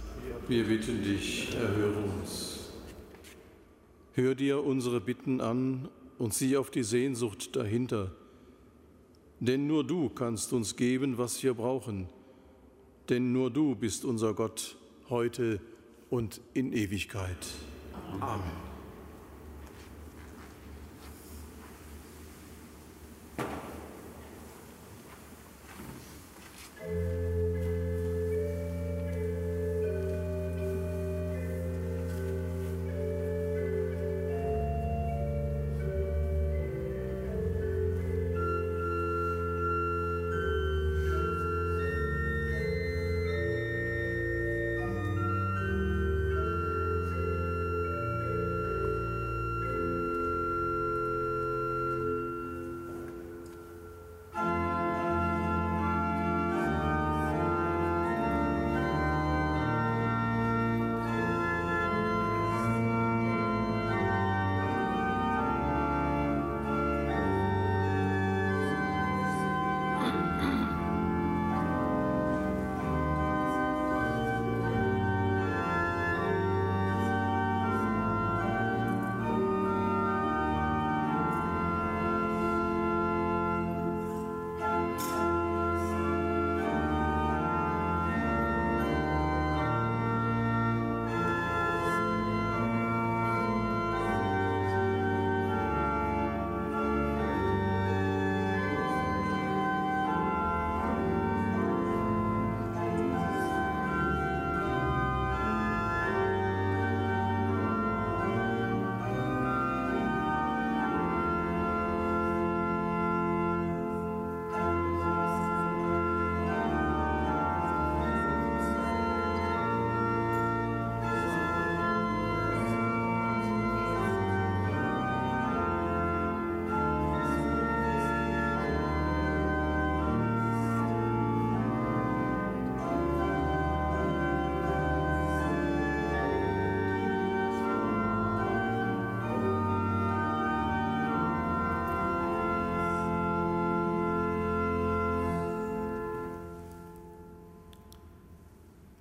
Wir 0.47 0.63
bitten 0.63 1.03
dich, 1.03 1.53
erhöre 1.53 1.99
uns. 1.99 2.71
Hör 4.13 4.33
dir 4.33 4.63
unsere 4.63 5.01
Bitten 5.01 5.41
an 5.41 5.89
und 6.17 6.33
sieh 6.33 6.55
auf 6.55 6.71
die 6.71 6.83
Sehnsucht 6.83 7.53
dahinter. 7.57 8.11
Denn 9.41 9.67
nur 9.67 9.85
du 9.85 10.07
kannst 10.07 10.53
uns 10.53 10.77
geben, 10.77 11.17
was 11.17 11.43
wir 11.43 11.53
brauchen. 11.53 12.07
Denn 13.09 13.33
nur 13.33 13.51
du 13.51 13.75
bist 13.75 14.05
unser 14.05 14.33
Gott 14.33 14.77
heute 15.09 15.59
und 16.09 16.39
in 16.53 16.71
Ewigkeit. 16.71 17.45
Amen. 18.21 18.66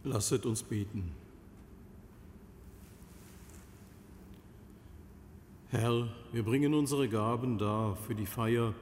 Lasset 0.06 0.46
uns 0.46 0.62
beten. 0.62 1.10
Herr, 5.70 6.08
wir 6.32 6.44
bringen 6.44 6.74
unsere 6.74 7.08
Gaben 7.08 7.58
dar 7.58 7.96
für 7.96 8.14
die 8.14 8.24
Feier, 8.24 8.72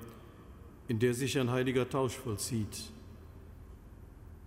in 0.86 0.98
der 0.98 1.14
sich 1.14 1.38
ein 1.38 1.50
heiliger 1.50 1.88
Tausch 1.88 2.12
vollzieht. 2.12 2.90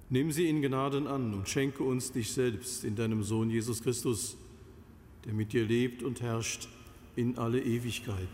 Nimm 0.10 0.32
sie 0.32 0.48
in 0.48 0.62
Gnaden 0.62 1.08
an 1.08 1.34
und 1.34 1.50
schenke 1.50 1.84
uns 1.84 2.12
dich 2.12 2.32
selbst 2.32 2.84
in 2.84 2.96
deinem 2.96 3.24
Sohn 3.24 3.50
Jesus 3.50 3.82
Christus, 3.82 4.38
der 5.26 5.34
mit 5.34 5.54
dir 5.54 5.66
lebt 5.66 6.04
und 6.04 6.22
herrscht 6.22 6.70
in 7.16 7.40
alle 7.40 7.60
Ewigkeit. 7.60 8.30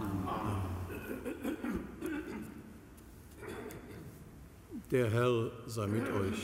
Amen. 0.00 0.93
Der 4.94 5.10
Herr 5.10 5.50
sei 5.66 5.88
mit 5.88 6.04
euch. 6.04 6.38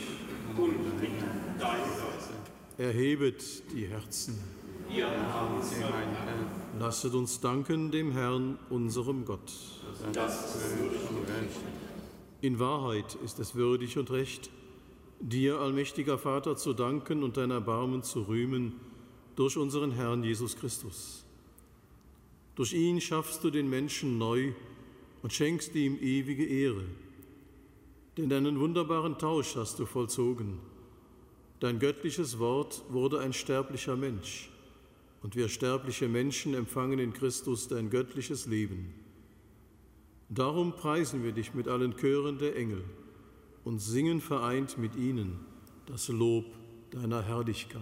Erhebet 2.77 3.63
die 3.73 3.87
Herzen. 3.87 4.37
Lasset 6.77 7.13
uns 7.13 7.39
danken 7.39 7.91
dem 7.91 8.11
Herrn, 8.11 8.59
unserem 8.69 9.23
Gott. 9.23 9.53
In 12.41 12.59
Wahrheit 12.59 13.15
ist 13.23 13.39
es 13.39 13.55
würdig 13.55 13.97
und 13.97 14.11
recht, 14.11 14.49
dir, 15.21 15.61
allmächtiger 15.61 16.17
Vater, 16.17 16.57
zu 16.57 16.73
danken 16.73 17.23
und 17.23 17.37
dein 17.37 17.51
Erbarmen 17.51 18.03
zu 18.03 18.23
rühmen 18.23 18.73
durch 19.37 19.55
unseren 19.55 19.91
Herrn 19.91 20.25
Jesus 20.25 20.57
Christus. 20.57 21.23
Durch 22.55 22.73
ihn 22.73 22.99
schaffst 22.99 23.45
du 23.45 23.49
den 23.49 23.69
Menschen 23.69 24.17
neu 24.17 24.51
und 25.23 25.31
schenkst 25.31 25.73
ihm 25.73 25.97
ewige 26.01 26.45
Ehre. 26.45 26.83
Denn 28.17 28.31
einen 28.33 28.59
wunderbaren 28.59 29.17
Tausch 29.17 29.55
hast 29.55 29.79
du 29.79 29.85
vollzogen. 29.85 30.59
Dein 31.59 31.79
göttliches 31.79 32.39
Wort 32.39 32.83
wurde 32.89 33.19
ein 33.19 33.33
sterblicher 33.33 33.95
Mensch, 33.95 34.49
und 35.21 35.35
wir 35.35 35.47
sterbliche 35.47 36.07
Menschen 36.07 36.53
empfangen 36.53 36.99
in 36.99 37.13
Christus 37.13 37.67
dein 37.67 37.89
göttliches 37.89 38.47
Leben. 38.47 38.93
Darum 40.29 40.73
preisen 40.73 41.23
wir 41.23 41.31
dich 41.31 41.53
mit 41.53 41.67
allen 41.67 41.95
Chören 41.95 42.37
der 42.37 42.55
Engel 42.55 42.83
und 43.63 43.79
singen 43.79 44.21
vereint 44.21 44.77
mit 44.77 44.95
ihnen 44.95 45.39
das 45.85 46.07
Lob 46.07 46.45
deiner 46.89 47.21
Herrlichkeit. 47.21 47.81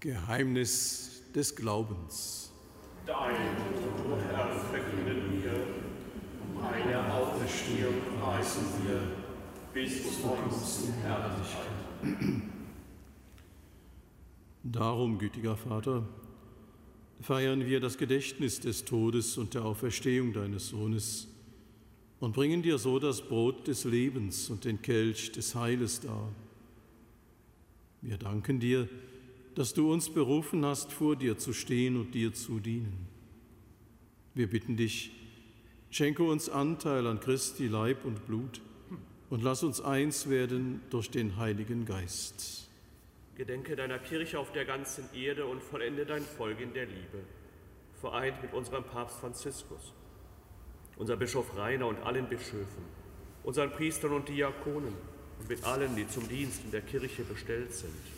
Geheimnis 0.00 1.22
des 1.34 1.56
Glaubens. 1.56 2.52
Dein 3.04 3.34
Tod, 3.34 4.20
Herr, 4.30 4.48
verkünden 4.70 5.42
wir, 5.42 5.66
deine 6.60 7.12
Auferstehung 7.14 7.94
preisen 8.20 8.62
wir, 8.84 9.00
bis 9.74 10.20
zu 10.20 10.28
uns 10.28 10.84
in 10.84 10.92
Herrlichkeit. 11.02 12.42
Darum, 14.62 15.18
gütiger 15.18 15.56
Vater, 15.56 16.06
feiern 17.20 17.66
wir 17.66 17.80
das 17.80 17.98
Gedächtnis 17.98 18.60
des 18.60 18.84
Todes 18.84 19.36
und 19.36 19.54
der 19.54 19.64
Auferstehung 19.64 20.32
deines 20.32 20.68
Sohnes 20.68 21.26
und 22.20 22.34
bringen 22.34 22.62
dir 22.62 22.78
so 22.78 23.00
das 23.00 23.20
Brot 23.22 23.66
des 23.66 23.82
Lebens 23.82 24.48
und 24.48 24.64
den 24.64 24.80
Kelch 24.80 25.32
des 25.32 25.56
Heiles 25.56 26.00
dar. 26.02 26.28
Wir 28.00 28.16
danken 28.16 28.60
dir, 28.60 28.88
dass 29.58 29.74
du 29.74 29.92
uns 29.92 30.08
berufen 30.08 30.64
hast, 30.64 30.92
vor 30.92 31.16
dir 31.16 31.36
zu 31.36 31.52
stehen 31.52 31.96
und 31.96 32.14
dir 32.14 32.32
zu 32.32 32.60
dienen. 32.60 33.08
Wir 34.32 34.48
bitten 34.48 34.76
dich, 34.76 35.10
schenke 35.90 36.22
uns 36.22 36.48
Anteil 36.48 37.08
an 37.08 37.18
Christi 37.18 37.66
Leib 37.66 38.04
und 38.04 38.24
Blut 38.24 38.60
und 39.30 39.42
lass 39.42 39.64
uns 39.64 39.80
eins 39.80 40.30
werden 40.30 40.80
durch 40.90 41.10
den 41.10 41.38
Heiligen 41.38 41.86
Geist. 41.86 42.68
Gedenke 43.34 43.74
deiner 43.74 43.98
Kirche 43.98 44.38
auf 44.38 44.52
der 44.52 44.64
ganzen 44.64 45.12
Erde 45.12 45.44
und 45.44 45.60
vollende 45.60 46.06
dein 46.06 46.22
Volk 46.22 46.60
in 46.60 46.72
der 46.72 46.86
Liebe, 46.86 47.24
vereint 48.00 48.40
mit 48.40 48.52
unserem 48.52 48.84
Papst 48.84 49.18
Franziskus, 49.18 49.92
unserem 50.96 51.18
Bischof 51.18 51.56
Rainer 51.56 51.88
und 51.88 51.98
allen 52.04 52.28
Bischöfen, 52.28 52.84
unseren 53.42 53.72
Priestern 53.72 54.12
und 54.12 54.28
Diakonen 54.28 54.94
und 55.40 55.48
mit 55.48 55.64
allen, 55.64 55.96
die 55.96 56.06
zum 56.06 56.28
Dienst 56.28 56.62
in 56.64 56.70
der 56.70 56.82
Kirche 56.82 57.24
bestellt 57.24 57.72
sind. 57.72 58.17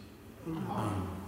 Amen. 0.45 1.21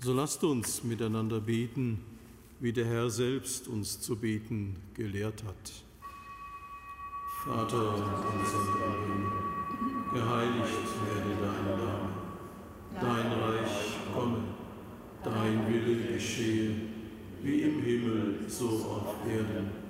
So 0.00 0.14
lasst 0.14 0.42
uns 0.44 0.84
miteinander 0.84 1.40
beten, 1.40 1.98
wie 2.60 2.72
der 2.72 2.86
Herr 2.86 3.10
selbst 3.10 3.68
uns 3.68 4.00
zu 4.00 4.16
beten 4.16 4.76
gelehrt 4.94 5.44
hat. 5.44 5.72
Vater 7.44 7.94
unser 7.94 8.58
im 9.04 9.32
geheiligt 10.12 10.88
werde 11.04 11.36
dein 11.42 11.64
Name, 11.78 12.10
dein 13.00 13.32
Reich 13.40 13.98
komme, 14.14 14.44
dein 15.22 15.68
Wille 15.68 16.14
geschehe, 16.14 16.74
wie 17.42 17.62
im 17.62 17.82
Himmel, 17.82 18.48
so 18.48 18.66
auf 18.68 19.14
Erden. 19.28 19.77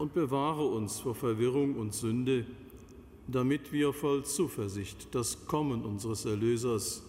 und 0.00 0.14
bewahre 0.14 0.64
uns 0.64 0.98
vor 0.98 1.14
Verwirrung 1.14 1.74
und 1.74 1.92
Sünde, 1.92 2.46
damit 3.28 3.70
wir 3.70 3.92
voll 3.92 4.24
Zuversicht 4.24 5.14
das 5.14 5.46
Kommen 5.46 5.84
unseres 5.84 6.24
Erlösers, 6.24 7.02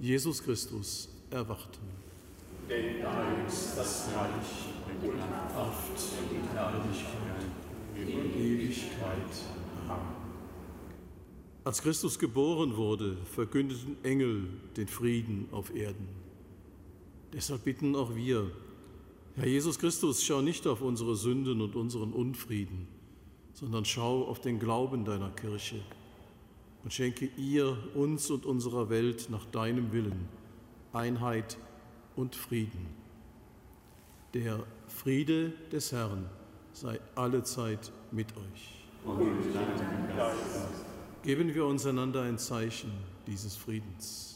Jesus 0.00 0.42
Christus, 0.42 1.08
erwarten. 1.30 1.86
Denn 2.68 3.00
dein 3.00 3.46
ist 3.46 3.78
das 3.78 4.08
Reich 4.08 5.04
und 5.04 5.18
Kraft 5.52 6.02
und 6.30 6.56
Herrlichkeit 6.56 7.46
in 7.96 8.40
Ewigkeit. 8.40 9.32
Als 11.62 11.80
Christus 11.80 12.18
geboren 12.18 12.76
wurde, 12.76 13.16
verkündeten 13.24 13.96
Engel 14.02 14.48
den 14.76 14.88
Frieden 14.88 15.46
auf 15.52 15.72
Erden. 15.72 16.08
Deshalb 17.32 17.62
bitten 17.62 17.94
auch 17.94 18.16
wir, 18.16 18.50
Herr 19.36 19.46
Jesus 19.46 19.78
Christus, 19.78 20.22
schau 20.22 20.42
nicht 20.42 20.66
auf 20.66 20.82
unsere 20.82 21.16
Sünden 21.16 21.62
und 21.62 21.74
unseren 21.74 22.12
Unfrieden, 22.12 22.86
sondern 23.54 23.86
schau 23.86 24.26
auf 24.26 24.40
den 24.40 24.58
Glauben 24.58 25.06
deiner 25.06 25.30
Kirche 25.30 25.80
und 26.84 26.92
schenke 26.92 27.30
ihr, 27.38 27.78
uns 27.94 28.30
und 28.30 28.44
unserer 28.44 28.90
Welt 28.90 29.28
nach 29.30 29.46
deinem 29.46 29.90
Willen 29.92 30.28
Einheit 30.92 31.56
und 32.14 32.36
Frieden. 32.36 32.86
Der 34.34 34.62
Friede 34.86 35.52
des 35.70 35.92
Herrn 35.92 36.28
sei 36.74 37.00
allezeit 37.14 37.90
mit 38.10 38.28
euch. 38.36 38.84
Geben 41.22 41.54
wir 41.54 41.64
uns 41.64 41.86
einander 41.86 42.22
ein 42.22 42.38
Zeichen 42.38 42.92
dieses 43.26 43.56
Friedens. 43.56 44.31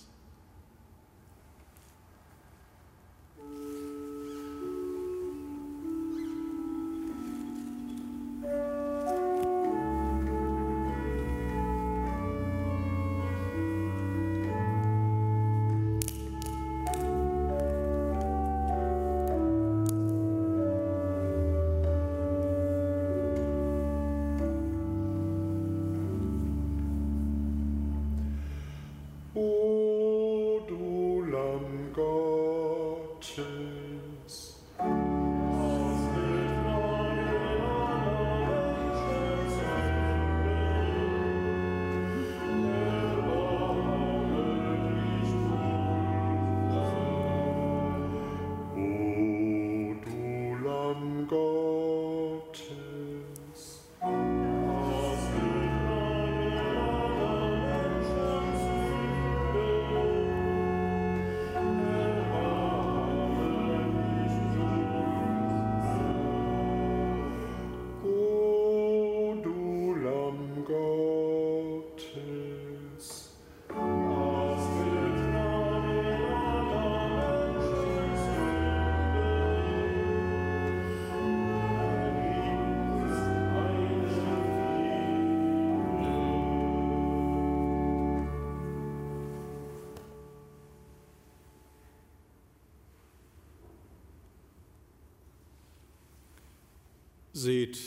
Seht 97.37 97.79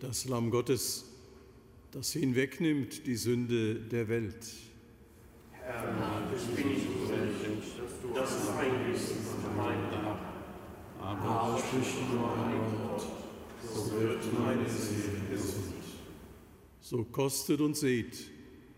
das 0.00 0.26
Lamm 0.26 0.50
Gottes, 0.50 1.06
das 1.92 2.12
hinwegnimmt 2.12 3.06
die 3.06 3.16
Sünde 3.16 3.76
der 3.76 4.06
Welt. 4.06 4.46
Herr, 5.50 6.30
ich 6.36 6.54
bin 6.54 6.74
nicht 6.74 6.86
würdig, 7.08 7.72
dass 8.14 8.30
du 8.42 8.50
eingehst 8.52 9.12
in 9.12 9.56
mein 9.56 9.88
Grab. 9.88 10.20
Aber 11.00 11.58
sprich 11.58 11.94
nur 12.12 12.34
ein 12.34 12.60
Wort, 12.82 13.06
so 13.74 13.98
wird 13.98 14.40
meine 14.40 14.68
Seele 14.68 15.22
gesund. 15.30 15.84
So 16.82 17.02
kostet 17.04 17.62
und 17.62 17.78
seht, 17.78 18.30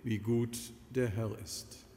wie 0.05 0.19
gut 0.19 0.57
Der 0.91 1.09
Herr 1.09 1.37
ist. 1.43 1.90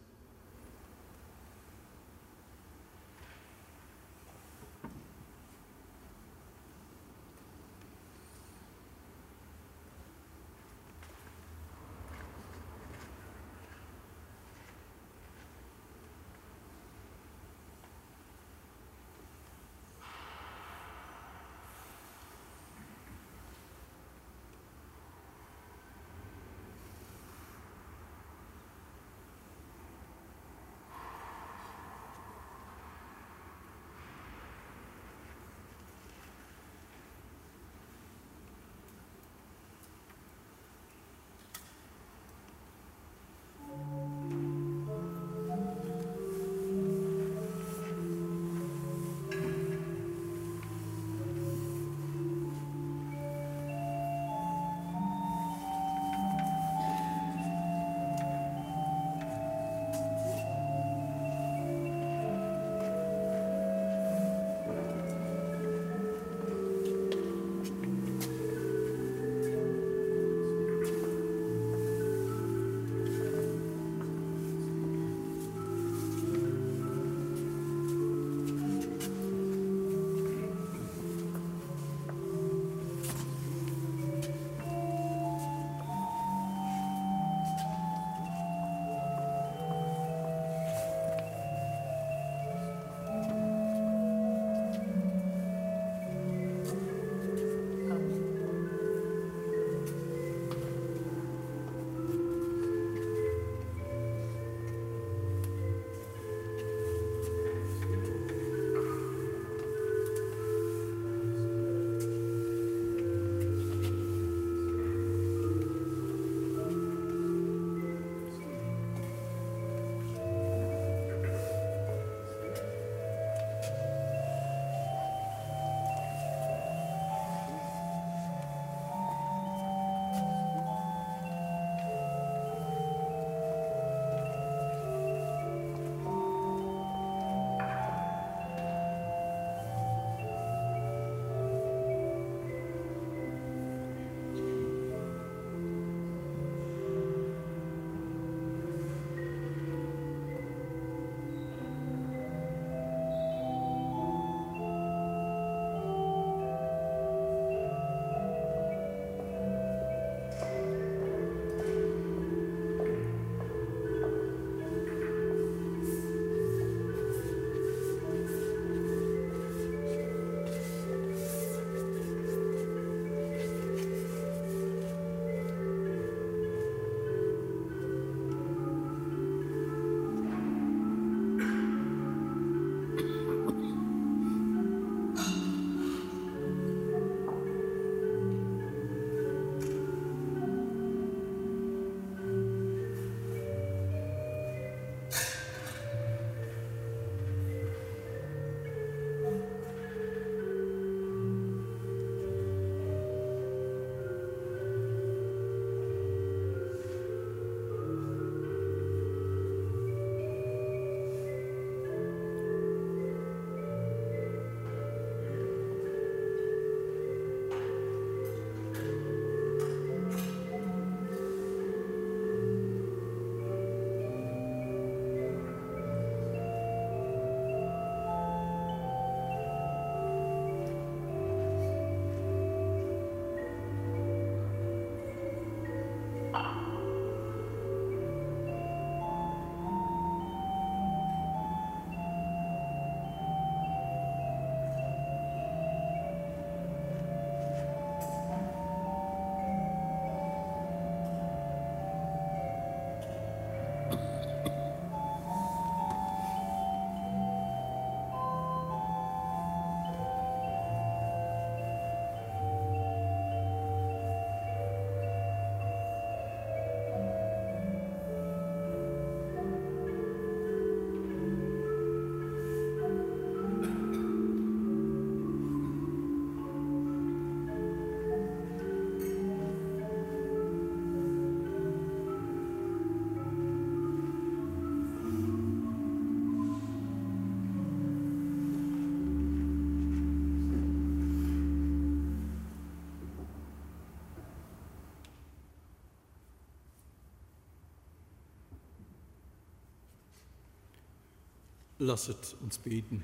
Lasset 301.83 302.37
uns 302.41 302.57
beten. 302.57 303.03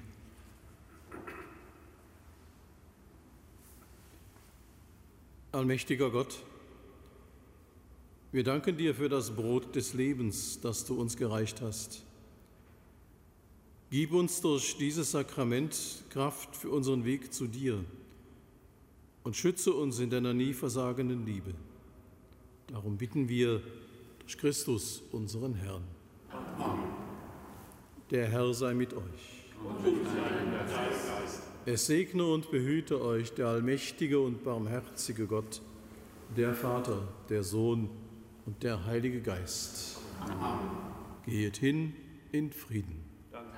Allmächtiger 5.52 6.10
Gott, 6.10 6.38
wir 8.32 8.46
danken 8.46 8.78
dir 8.78 8.96
für 8.96 9.10
das 9.10 9.36
Brot 9.36 9.76
des 9.76 9.94
Lebens, 9.94 10.62
das 10.62 10.86
du 10.86 10.98
uns 10.98 11.18
gereicht 11.18 11.60
hast. 11.60 12.04
Gib 13.90 14.14
uns 14.14 14.40
durch 14.40 14.78
dieses 14.78 15.12
Sakrament 15.12 16.06
Kraft 16.10 16.56
für 16.56 16.70
unseren 16.70 17.04
Weg 17.04 17.34
zu 17.34 17.48
dir 17.48 17.84
und 19.24 19.36
schütze 19.36 19.74
uns 19.74 20.00
in 20.00 20.10
deiner 20.10 20.34
nie 20.34 20.54
versagenden 20.54 21.26
Liebe. 21.26 21.54
Darum 22.68 22.98
bitten 22.98 23.28
wir 23.28 23.62
durch 24.20 24.38
Christus, 24.38 25.02
unseren 25.12 25.56
Herrn. 25.56 25.99
Der 28.12 28.28
Herr 28.28 28.54
sei 28.54 28.74
mit 28.74 28.94
euch. 28.94 29.46
Es 31.66 31.86
segne 31.86 32.26
und 32.26 32.50
behüte 32.50 33.02
euch 33.02 33.34
der 33.34 33.48
allmächtige 33.48 34.20
und 34.20 34.44
barmherzige 34.44 35.28
Gott, 35.28 35.62
der 36.36 36.56
Vater, 36.56 37.08
der 37.30 37.44
Sohn 37.44 37.90
und 38.46 38.64
der 38.64 38.86
Heilige 38.86 39.22
Geist. 39.22 40.00
Amen. 40.22 40.60
Geht 41.26 41.58
hin 41.58 41.94
in 42.32 42.52
Frieden. 42.52 43.04
Danke 43.32 43.52